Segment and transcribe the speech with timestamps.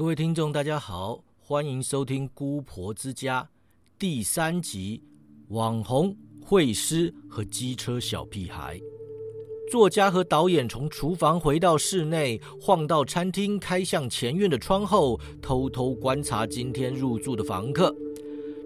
[0.00, 3.42] 各位听众，大家好，欢迎收听《姑婆之家》
[3.98, 5.02] 第三集
[5.54, 8.78] 《网红会师和机车小屁孩》。
[9.70, 17.94] 作家和导演从厨房回到室内，晃到餐厅开向前院的窗后，偷偷观察今天入住的房客。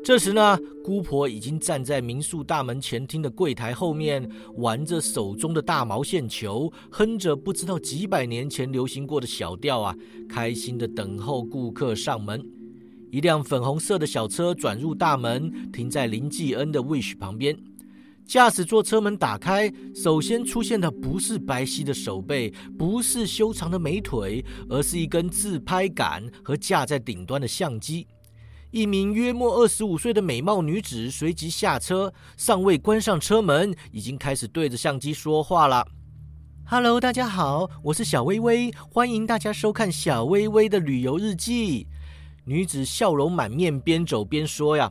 [0.04, 9.96] 这时呢，姑婆已经站在民宿大门前厅的柜台后面，玩着手中的大毛线球，哼着不知道几百年前流行过的小调啊，
[10.28, 12.44] 开心的等候顾客上门。
[13.10, 17.56] 一辆粉红色的小车转入大门，停在林继恩的 Wish 旁边。
[18.26, 28.06] 驾驶座车门打开，首先出现的不是白皙的手背，不是修长的美腿，而是一根自拍杆和架在顶端的相机。
[28.74, 35.86] 一名约莫二十五岁的美貌女子随即下车，尚未关上车门，已经开始对着相机说话了。
[36.66, 41.86] “Hello，大家好，我是小薇薇，欢迎大家收看小薇薇的旅游日记。”
[42.46, 44.90] 女子笑容满面，边走边说：“呀，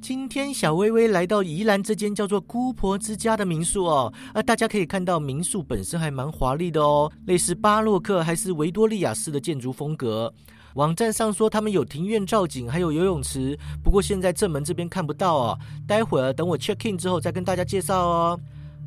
[0.00, 10.32] 今天小薇薇来到宜兰这间叫做姑婆之家的民宿哦，啊，大家可以看到民宿本身还蛮华丽的哦，类似巴洛克还是维多利亚式的建筑风格。”
[10.76, 15.58] 网站上说他们有庭院造景，还有游泳池，不过现在正门这边看不到哦。
[15.86, 18.38] 待会儿等我 check in 之后再跟大家介绍哦。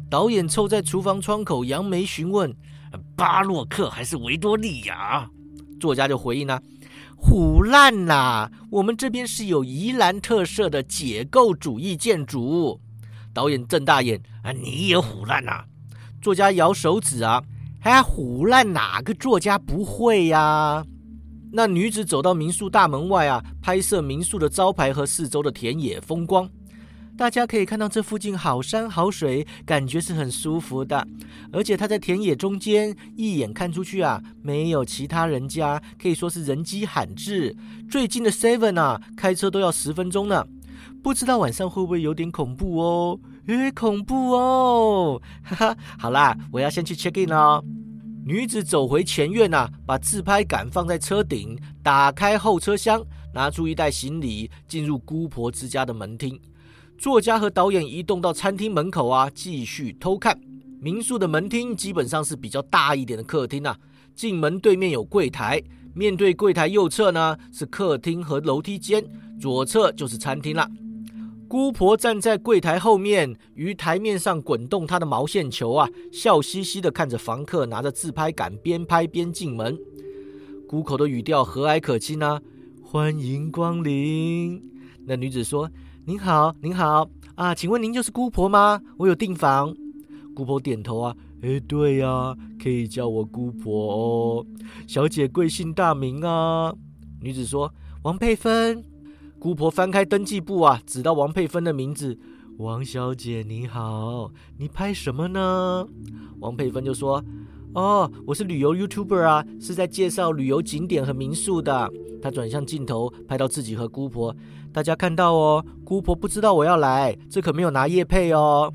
[0.08, 2.56] 导演凑在厨房窗口扬眉询问
[3.17, 5.28] ：“巴洛克还是维多利亚？”
[5.82, 6.62] 作家就回应了
[7.17, 12.80] ：“虎烂啦，我们这边是有宜兰特色的解构主义建筑。”
[13.34, 15.64] 导演瞪大眼：“啊，你也虎烂呐？”
[16.22, 17.42] 作家摇手指啊
[17.82, 20.86] ：“哎，虎烂哪个作家不会呀？”
[21.52, 26.50] 那女子走到民宿大门外啊，拍摄民宿的招牌和四周的田野风光。
[27.17, 31.05] 大家可以看到这附近好山好水，感觉是很舒服的。
[31.52, 37.53] 而且她在田野中间，一眼看出去啊，没有其他人家，可以说是人迹罕至。
[37.89, 40.45] 最近的 Seven 啊，开车都要十分钟呢。
[41.04, 43.20] 不知道晚上会不会有点恐怖哦？
[43.48, 45.21] 诶，恐怖哦！
[45.43, 47.61] 哈哈，好啦，我要先去 check in 哦。
[48.25, 53.03] 女子走回前院呐，把自拍杆放在车顶，打开后车厢，
[53.33, 56.39] 拿出一袋行李，进入姑婆之家的门厅。
[56.97, 60.39] 作家和导演移动到餐厅门口啊，继续偷看。
[60.80, 63.77] 民宿的门厅基本上是比较大一点的客厅啊，
[64.13, 65.61] 进门对面有柜台，
[65.95, 69.03] 面对柜台右侧呢是客厅和楼梯间，
[69.39, 70.69] 左侧就是餐厅了。
[71.49, 79.76] 姑婆站在柜台后面，于台面上滚动她的毛线球啊，笑嘻嘻的看着房客拿着自拍杆边拍边进门。
[80.67, 82.39] 姑口的语调和蔼可亲啊，
[82.83, 84.61] 欢迎光临。
[85.08, 85.67] 那女子说
[86.05, 88.80] ：“您好，您好啊，请问您就是姑婆吗？
[88.99, 89.76] 我有订房。”
[90.36, 94.45] 姑婆点头啊，哎，对呀，可以叫我姑婆哦。
[94.86, 96.71] 小姐贵姓大名啊？
[97.20, 97.73] 女子说
[98.04, 98.83] ：“王佩芬。”
[99.39, 102.20] 姑婆翻开登记簿啊，指到王佩芬的名字。
[102.58, 105.88] 王小姐你好，你拍什么呢？
[106.42, 107.23] 王佩芬就说
[107.73, 111.89] ：“哦，我是旅游 YouTuber 啊，是在介绍旅游景点和民宿的。”
[112.22, 114.36] 她转向镜头，拍到自己和姑婆。
[114.73, 118.73] 大家看到哦，姑婆不知道我要来，这可没有拿叶配哦。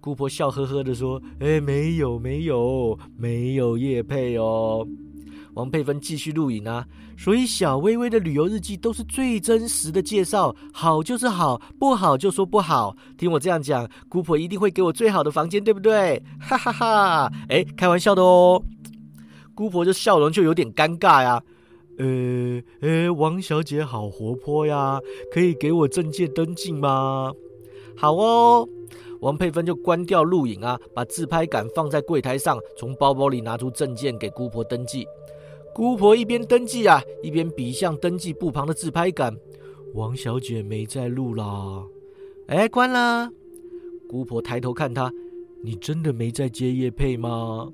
[0.00, 4.84] 姑婆笑呵呵的说：“哎，没有没有没有叶配哦。”
[5.54, 6.84] 王佩芬继续录影啊，
[7.16, 12.96] 所以小薇薇的旅游日记都是最真实的介绍，好就是好，不好就说不好。
[13.16, 16.20] 听我这样讲，姑婆一定会给我最好的房间，对不对？
[16.40, 17.32] 哈哈哈！
[17.48, 18.60] 哎，开玩笑的哦。
[19.54, 21.40] 姑婆的笑容就有点尴尬呀。
[21.98, 24.98] 呃呃，王小姐好活泼呀，
[25.32, 27.30] 可以给我证件登记吗？
[27.96, 28.68] 好哦。
[29.20, 35.06] 王佩芬就关掉录影啊，把自拍杆放在柜台上，从包包里拿出证件给姑婆登记。
[35.74, 39.36] 姑婆一边登记啊，一边比向登记簿旁的自拍杆。
[39.94, 41.82] 王小姐没在录啦，
[42.46, 43.28] 哎，关了。
[44.08, 45.12] 姑婆抬头看他，
[45.64, 47.68] 你真的没在接叶配吗？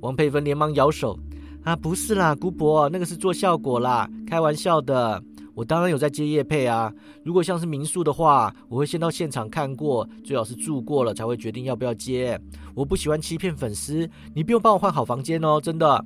[0.00, 1.16] 王佩芬连忙摇手，
[1.62, 5.22] 啊，不是啦，姑婆，那个是做效果啦，开玩笑的。
[5.54, 6.92] 我当然有在接叶配啊。
[7.24, 12.38] 如果像是民宿的话，我会先到现场看过，最好是住过了才会决定要不要接。
[12.74, 16.04] 我不喜欢欺骗粉丝，你不用帮我换好房间哦，真的。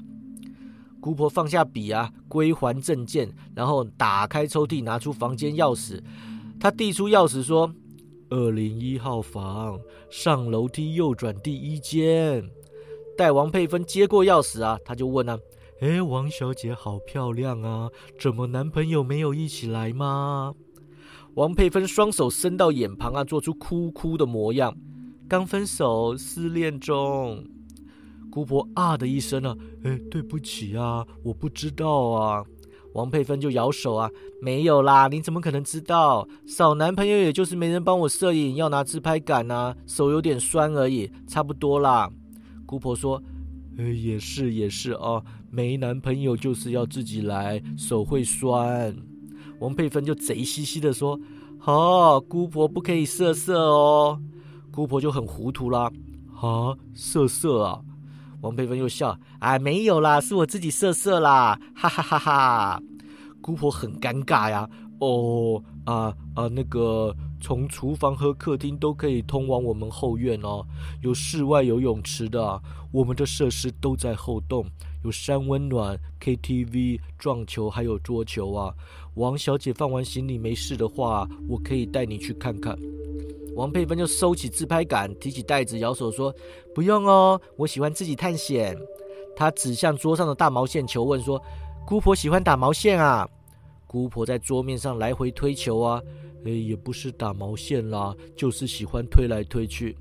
[1.00, 6.00] 姑婆放下笔啊，归还证件，然后打开抽屉，拿出房间钥匙。
[6.61, 7.73] 她递出钥匙说
[8.29, 9.81] ：“二零一号房，
[10.11, 12.49] 上楼梯右转第一间。”
[13.17, 15.38] 待王佩芬接过钥匙啊，她就问啊
[15.81, 17.88] ：“哎，王小姐好漂亮啊，
[18.19, 20.55] 怎么男朋友没有一起来吗？”
[21.35, 24.76] 王佩芬双手伸到眼旁啊，做出哭哭的模样。
[25.29, 27.44] 刚分手，失恋中。
[28.31, 32.44] 姑婆啊的一声啊，哎，对不起啊，我不知道啊。
[32.93, 34.11] 王佩芬就摇手啊，
[34.41, 36.27] 没有啦，你怎么可能知道？
[36.47, 42.11] 找男朋友也就是没人帮我摄影，要拿自拍杆啊，手有点酸而已，差不多啦。
[42.67, 43.23] 姑婆说
[43.79, 48.94] ：“呃，也是也是啊，没男朋友就是要自己来，手会酸。”
[49.61, 51.19] 王佩芬就贼兮兮的说
[51.65, 54.21] ：“哦，姑婆不可以色色哦。”
[54.73, 55.91] 姑婆就很糊涂啦，
[56.41, 57.81] 啊，色色啊！
[58.40, 62.82] 王佩芬又笑：“哎，没有啦，是我自己色色啦，哈哈哈哈！”
[63.42, 64.69] 姑婆很尴尬呀，
[65.00, 70.64] 哦啊啊，那个从厨房和客厅都可以通往我们后院哦，
[71.02, 74.66] 有室外游泳池的，我们的设施都在后洞，
[75.04, 78.75] 有山温暖、KTV、撞球还有桌球啊。
[79.14, 82.78] 王小姐放完行李没事的话，我可以带你去看看。
[83.60, 86.34] 王佩芬就收起自拍杆，提起袋子，摇手说
[86.74, 88.74] ：“不用哦，我喜欢自己探险。”
[89.36, 91.38] 他指向桌上的大毛线球，问说
[91.86, 93.28] ：“姑婆喜欢打毛线啊？”
[93.86, 96.00] 姑婆在桌面上来回推球啊，
[96.46, 99.94] 哎，也不是打毛线啦，就是喜欢推来推去。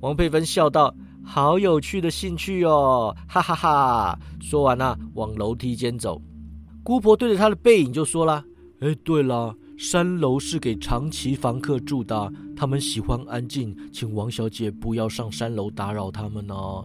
[0.00, 0.94] 王佩芬笑道
[1.26, 6.22] ：“好有趣的兴趣哦，哈哈哈！”说完了，往楼梯间走。
[6.84, 8.44] 姑婆对着他的背影就说了
[8.78, 16.84] ：“哎，对了。”三楼是给长期房客住的，他们喜欢安静，请王小姐不要上三楼打扰他们哦。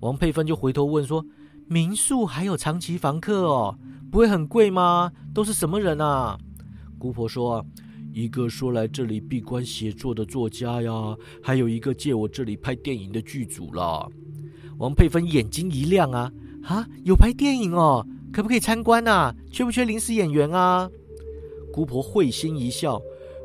[0.00, 1.24] 王佩芬就回头问说
[1.68, 3.78] ：“民宿还有长期房客哦，
[4.10, 5.12] 不会很贵吗？
[5.32, 6.36] 都是什么人啊？”
[6.98, 7.64] 姑婆说
[8.12, 14.04] ：“一个说来这里闭关写作的作家呀，还有一个借我这里拍电影的剧组啦。”
[14.78, 16.30] 王佩芬眼睛一亮啊
[16.64, 19.32] 啊，有拍电影哦，可不可以参观啊？
[19.52, 20.90] 缺不缺临时演员啊？
[21.76, 22.98] 姑婆会心一笑，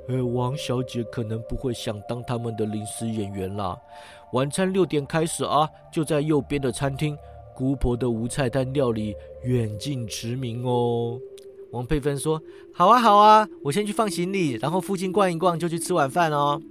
[0.08, 3.78] 呃，王小姐可能不会想当他们的临时演员啦。
[4.32, 7.18] 晚餐六点开始啊，就在右边的餐厅。
[7.54, 9.14] 姑婆的无菜单料理
[9.44, 11.20] 远近驰名哦。
[11.74, 12.42] 王佩芬说
[12.74, 16.62] ：“好啊，好啊，我先去放行李，然后附近逛一逛，就去吃晚饭哦。”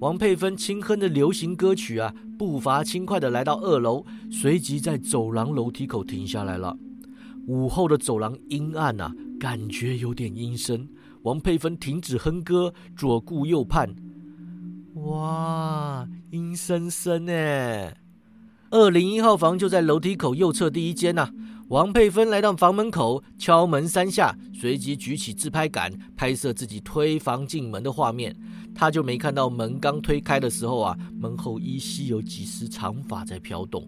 [0.00, 6.76] 王佩芬轻哼着流行歌曲啊，步伐轻快的来到二楼，随即在走廊楼梯口停下来了。
[7.46, 9.12] 午后的走廊阴暗啊。
[9.40, 10.88] 感觉有点阴森，
[11.22, 13.94] 王佩芬停止哼歌，左顾右盼。
[14.94, 17.32] 哇，阴森森呢！
[18.70, 21.28] 二零一号房就在楼梯口右侧第一间呐。
[21.68, 28.34] 王佩芬来到房门口，敲门三下，随即举起自拍杆拍摄自己推房进门的画面。
[28.74, 33.86] 他就没看到门刚推开的时候啊，门后依稀有几丝长发在飘动。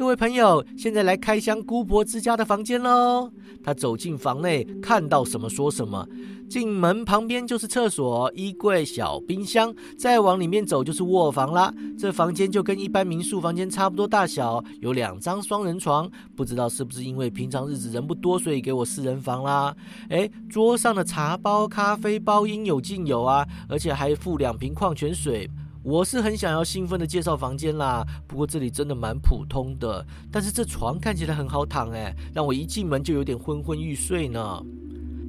[0.00, 3.30] 各位朋友，现在来开箱姑婆之家的房间喽。
[3.62, 6.08] 他走进房内，看到什么说什么。
[6.48, 11.70] 进门旁边就是厕所、衣柜、小冰箱，再往里面走就是卧房啦。
[11.98, 16.10] 这房间就跟一般民宿房间差不多大小，有两张双人床。
[16.34, 19.76] 不知道是不是因为平常日子人不多，所以给我四人房啦？
[20.08, 25.46] 哎，桌上的茶包、咖啡包应有尽有啊，而且还附两瓶矿泉水。
[25.82, 30.06] 我是很想要兴奋的介绍房间啦，不过这里真的蛮普通的。
[30.30, 34.62] 但是这床看起来很好躺哎，让我一进门就有点昏昏欲睡呢。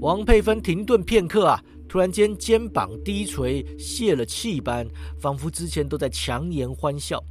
[0.01, 4.85] 王佩芬停顿片刻啊，突然间肩膀低垂，泄了气般，
[5.21, 7.23] 仿佛之前都在强颜欢笑。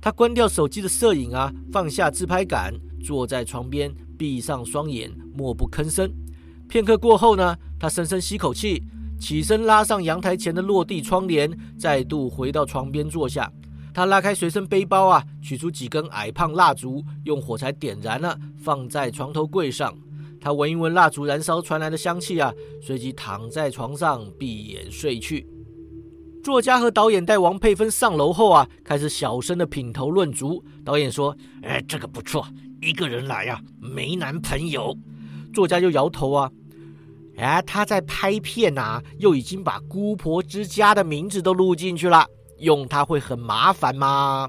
[0.00, 6.12] 他关掉手机的摄影啊，放下自拍杆，坐在床边，闭上双眼，默不吭声。
[6.68, 8.82] 片刻过后呢，他深深吸口气。
[9.18, 13.50] 起身拉上阳台前的落地窗帘，再度回到床边坐下。
[13.92, 19.96] 他拉开随身背包啊，取出几根矮胖蜡烛，用火柴点燃了，放在床头柜上。
[20.38, 25.46] 他闻一闻蜡烛燃烧传来的香气啊，随即躺在床上闭眼睡去。
[26.44, 30.62] 作家和导演带王佩芬上楼后啊，开始小声的品头论足。
[30.84, 32.46] 导演说：“哎，这个不错，
[32.82, 34.96] 一个人来呀，没男朋友。”
[35.52, 36.48] 作家就摇头啊。
[37.36, 42.26] 哎，他在拍片呐，又已经把姑婆之家的名字都录进去了，
[42.58, 44.48] 用它会很麻烦吗？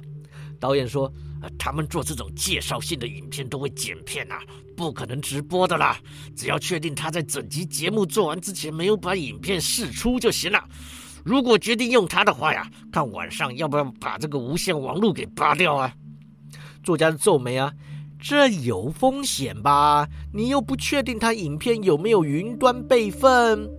[0.59, 1.11] 导演说，
[1.59, 4.35] 他们做这种介绍性的影片都会剪片呐，
[4.75, 5.99] 不可能直播的啦。
[6.35, 10.63] 只要确定他在整集节目做完之前没有把影片释出就行了。
[11.25, 15.93] 如果决定用他的话呀，看晚上要不要把这个无线网络给拔掉啊？
[16.83, 17.71] 作家皱眉啊。
[18.19, 20.07] 这有风险吧？
[20.33, 23.69] 你又不确定他影片有没有云端备份。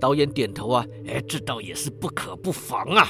[0.00, 3.08] 导演点头啊，哎，这倒也是不可不防啊。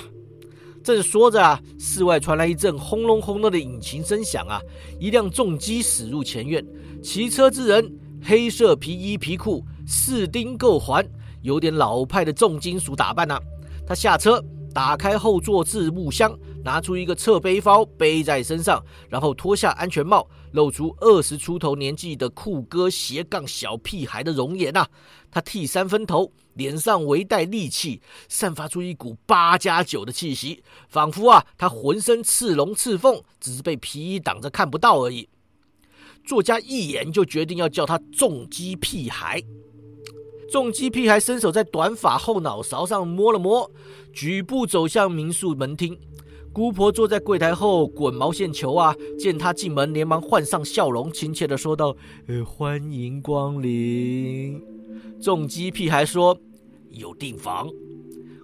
[0.82, 4.60] 正说着啊，室外传来一阵轰隆轰隆的引擎声响啊，
[4.98, 6.64] 一辆重机驶入前院，
[7.02, 7.90] 骑车之人
[8.22, 11.06] 黑色皮衣皮裤，四钉够环，
[11.42, 13.38] 有点老派的重金属打扮呐。
[13.86, 14.42] 他下车，
[14.74, 24.88] 打开后座置物箱，拿出一个侧背包背在身上，然后脱下安全帽，露出二十出头年纪的酷哥斜杠小屁孩的容颜啊！
[25.30, 35.28] 他剃三分头，脸上微带戾气，散发出一股八加九的气息，仿佛啊，他浑身刺龙刺凤，只是被皮衣挡着看不到而已。
[36.24, 39.42] 作家一眼就决定要叫他重击屁孩。
[40.50, 43.68] 重击屁孩伸手在短发后脑勺上摸了摸，
[44.12, 45.98] 举步走向民宿门厅。
[46.52, 48.94] 姑婆坐在柜台后滚毛线球啊！
[49.18, 51.96] 见他进门，连忙换上笑容，亲切的说道
[52.28, 54.60] ：“呃，欢迎光临。”
[55.18, 56.36] 重击屁孩说
[56.90, 57.68] ：“有订房。”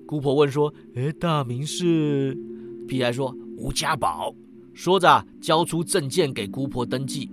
[0.09, 2.35] 姑婆问说：“呃，大名是？”
[2.89, 4.35] 屁孩说：“吴家宝。”
[4.73, 7.29] 说着交出证件给姑婆登记。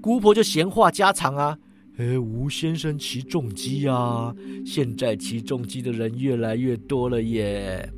[0.00, 1.58] 姑婆就闲话家常啊。
[1.98, 4.34] 哎，吴先生骑重机呀！
[4.64, 7.92] 现在骑重机的人越来越多了耶。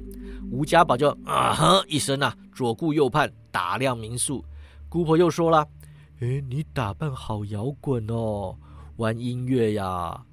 [0.53, 4.45] 吴家宝就啊哼一声啊，左顾右盼，打量民宿。
[4.87, 5.67] 姑婆又说了
[6.21, 8.55] ：“哎，你打扮好摇滚哦，
[8.97, 10.27] 玩音乐呀？”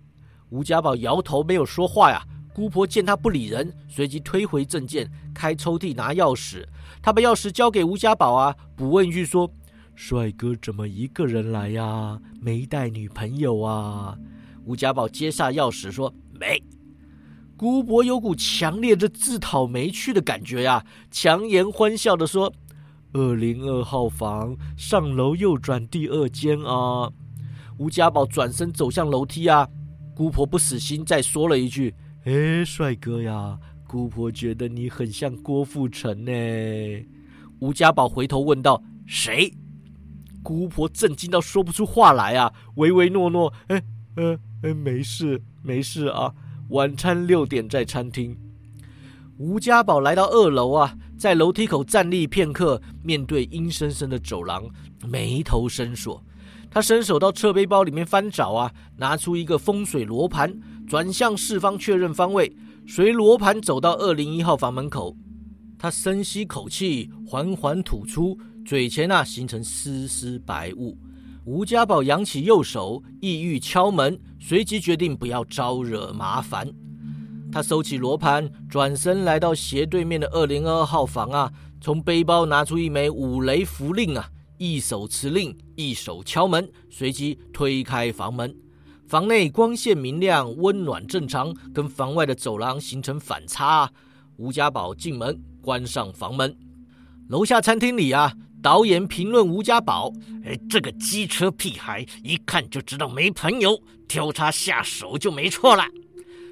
[0.51, 2.21] 吴家宝摇头没有说话呀。
[2.53, 6.65] 姑婆见他不理人，随即推回证件，开抽屉拿钥匙。
[7.01, 9.49] 他把钥匙交给吴家宝啊，补问一句说。
[9.95, 12.19] 帅哥怎么一个人来呀？
[12.41, 14.17] 没带女朋友啊？
[14.65, 16.61] 吴家宝接下钥匙说：“没。”
[17.59, 22.53] 姑婆有股强烈的自讨没趣的感觉呀，强颜欢笑的说
[23.11, 27.11] ：“二零二号房上楼右转第二间啊。”
[27.77, 29.67] 吴家宝转身走向楼梯啊，
[30.15, 36.31] 姑婆不死心，再说了一句：“哎，帅哥呀，姑婆觉得你很像郭富城呢。”
[37.59, 39.53] 吴家宝回头问道：“谁？”
[40.41, 43.83] 姑婆震惊到说不出话来啊，唯唯诺诺，哎，
[44.15, 46.33] 呃，哎，没事，没事啊。
[46.69, 48.37] 晚餐六点在餐厅。
[49.37, 54.69] 吴家宝来到二楼啊，在楼梯口站立片刻，面对阴森森的走廊，
[55.07, 56.23] 眉头深锁。
[56.69, 60.53] 他伸手到侧背包里面翻找啊，拿出一个风水罗盘，
[60.87, 65.15] 转向四方确认方位，随罗盘走到二零一号房门口。
[65.79, 68.37] 他深吸口气，缓缓吐出。
[68.63, 70.95] 嘴前啊，形成丝丝白雾。
[71.49, 76.71] 吴家宝扬起右手，意欲敲门，随即决定不要招惹麻烦。
[77.51, 81.51] 他收起罗盘，转身来到斜对面的二零二号房啊，
[81.81, 84.29] 从背包拿出一枚五雷符令啊，
[84.59, 88.55] 一手持令，一手敲门，随即推开房门。
[89.07, 93.91] 房内光线明亮，温暖正常，跟房外的走廊形成反差。
[94.37, 96.55] 吴家宝进门，关上房门。
[97.27, 98.35] 楼下餐厅里啊。
[98.61, 100.11] 导演评论吴家宝
[100.43, 105.83] ：“哎，这个机车屁孩一看就知道没朋友，挑他下手就没错了。”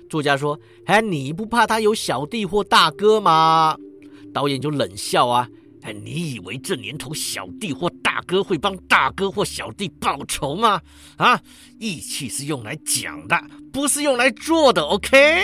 [0.09, 3.75] 作家说：“哎，你不怕他有小弟或大哥吗？”
[4.33, 5.49] 导演就冷笑啊
[5.83, 10.81] ：“哎，你以为这年头小弟或大哥会帮大哥或小弟报仇吗？
[11.17, 11.41] 啊，
[11.77, 13.37] 义气是用来讲的，
[13.73, 14.81] 不是用来做的。
[14.81, 15.43] ”OK，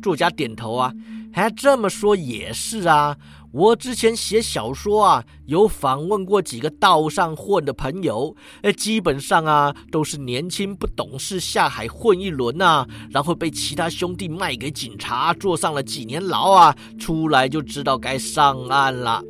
[0.00, 0.92] 作家点头啊
[1.34, 3.16] ：“哎，这么说也是啊。”
[3.56, 19.22] 我之前写小说啊，有访问过几个道上混的朋友，哎，基本上啊都是年轻不懂事，下海混一轮啊，然后被其他兄弟卖给警察，坐上了几年牢啊，出来就知道该上岸了。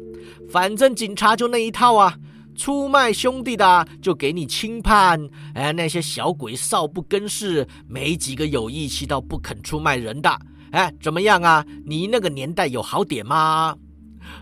[0.50, 2.18] 反正警察就那一套啊，
[2.56, 10.36] 出卖兄弟的就给你轻判，哎，那些小鬼少不更事，没几个有义气到不肯出卖人的。
[10.72, 11.64] 哎，怎么样啊？
[11.84, 13.76] 你那个年代有好点吗？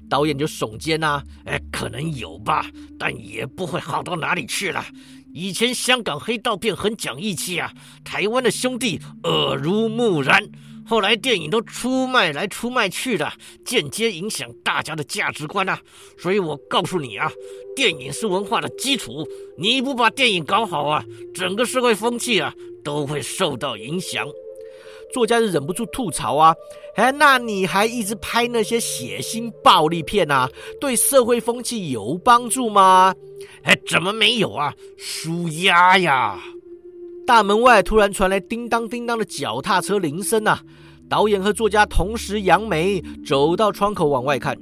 [0.08, 2.66] 导演就耸肩呐，哎，可能有吧，
[2.98, 4.84] 但也不会好到哪里去了。
[5.32, 7.72] 以前香港黑道片很讲义气啊，
[8.04, 10.40] 台湾的兄弟耳濡目染，
[10.86, 13.32] 后来电影都出卖来出卖去的，
[13.64, 15.80] 间接影响大家的价值观啊。
[16.18, 17.28] 所以我告诉你啊，
[17.74, 19.26] 电影是文化的基础，
[19.58, 24.24] 你不把电影搞好啊，整个社会风气啊都会受到影响。
[25.14, 26.52] 作家是忍不住吐槽啊，
[26.96, 30.50] 哎，那你还一直拍那些血腥暴力片啊？
[30.80, 33.14] 对社会风气有帮助吗？
[33.62, 34.74] 哎，怎么没有啊？
[34.98, 36.42] 舒压呀！
[37.24, 40.60] 大门外突然传来叮当叮当的脚踏车铃声啊！
[41.08, 44.58] 导演和作家同时扬眉，走到窗口往外看，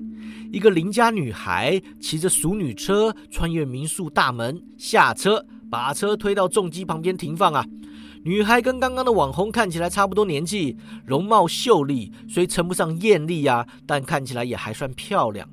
[0.53, 7.65] 一个邻家女孩骑着熟女车穿越民宿大门，下车把车推到重机旁边停放啊！
[8.25, 15.49] 女孩跟刚刚的网红看起来差不多年纪，容貌秀丽，虽称不上艳丽呀，但看起来也还算漂亮。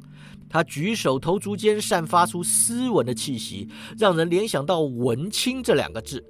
[0.47, 6.23] 她举手投足间散发出斯文的气息，让人联想到文青这两个字。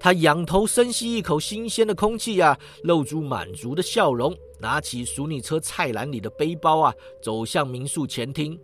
[0.00, 8.58] 她仰头深吸一口新鲜的空气呀，露出满足的笑容，拿起熟女车菜篮里的背包啊，走向民宿前厅。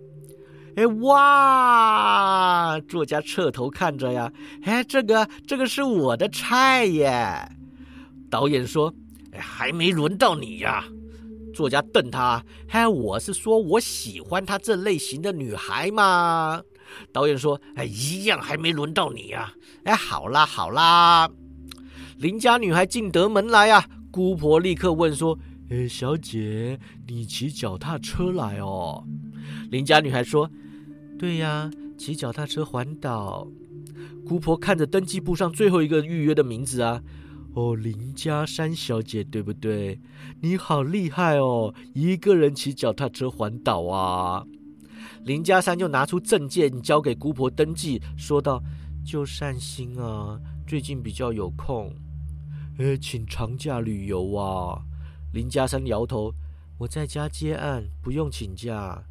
[0.76, 2.78] 哎哇！
[2.88, 7.48] 作家侧头看着呀，哎，这个这个是我的菜耶。
[8.30, 8.94] 导演说
[9.34, 10.84] ：“哎，还没轮到你呀。”
[11.52, 16.62] 作家瞪他：“哎，我是说我喜欢她这类型的女孩嘛。”
[17.12, 19.52] 导演说：“哎，一样还没轮到你呀。”
[19.84, 21.28] 哎，好啦好啦。
[22.18, 25.36] 邻家女孩进得门来呀，姑婆立刻问说
[25.70, 29.04] ：“哎，小姐，你骑脚踏车来哦？”
[29.72, 30.48] 邻家女孩说。
[31.20, 33.46] 对呀，骑脚踏车环岛。
[34.26, 37.02] 姑婆看着登记簿上最后一个预约的名字啊，
[37.52, 40.00] 哦，林家山小姐，对不对？
[40.40, 44.46] 你好厉害哦，一个人骑脚踏车环岛啊！
[45.22, 48.62] 林家山就拿出证件交给姑婆登记，说道
[49.04, 51.94] ：“就善心啊，最近比较有空，
[52.78, 54.80] 呃，请长假旅游啊。”
[55.34, 56.32] 林家山摇头
[56.80, 59.04] ：“我在家接案，不用请假。”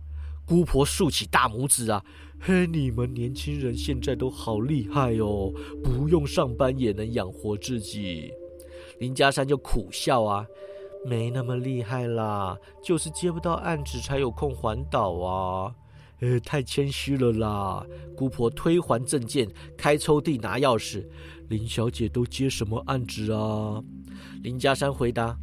[0.50, 2.04] 姑婆竖起大拇指啊！
[2.40, 5.54] 嘿，你们年轻人现在都好厉害哦，
[5.84, 8.34] 不用上班也能养活自己。
[8.98, 10.44] 林家山就苦笑啊，
[11.06, 15.72] 没那么厉害啦，就是接不到案子才有空环岛啊。
[16.22, 17.86] 呃，太谦虚了啦。
[18.18, 21.06] 姑婆推还证件，开抽屉拿钥匙。
[21.48, 23.84] 林小姐都接什么案子啊？
[24.42, 25.38] 林家山回答。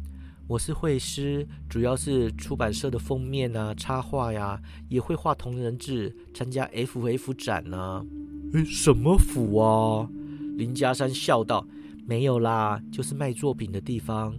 [0.47, 8.05] 我是绘师，主要是出版社的封面啊、插画呀，也会画同人志，参加 FF 展呢。
[8.53, 10.09] 诶，什么府啊？
[10.55, 11.67] 林家山笑道
[12.07, 14.33] ：“没有啦，就是卖作品的地方。”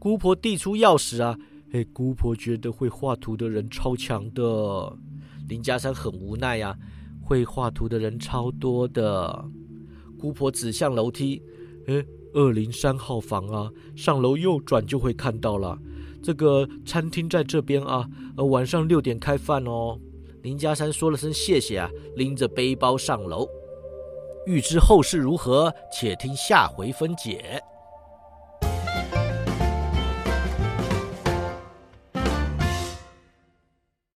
[0.00, 1.38] 姑婆递出钥匙啊，
[1.70, 4.98] 诶，姑婆觉得会画图的人超强的。
[5.48, 6.76] 林家山很无奈呀，
[7.22, 9.48] 会画图的人超多的。
[10.18, 11.40] 姑婆指向楼梯，
[11.86, 12.04] 诶。
[12.34, 15.78] 二零三号房啊，上楼右转就会看到了。
[16.22, 19.98] 这个餐厅在这边啊，呃，晚上六点开饭哦。
[20.42, 23.48] 林家山说了声谢谢啊，拎着背包上楼。
[24.46, 27.60] 欲知后事如何，且听下回分解。